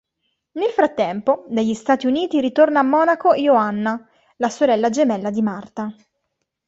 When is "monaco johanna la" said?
2.83-4.49